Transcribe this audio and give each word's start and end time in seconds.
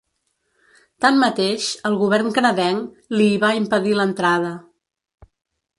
Tanmateix, 1.05 1.67
el 1.91 1.97
govern 2.01 2.33
canadenc 2.39 3.15
li 3.19 3.29
hi 3.35 3.39
va 3.47 3.53
impedir 3.61 3.97
l’entrada. 4.01 4.53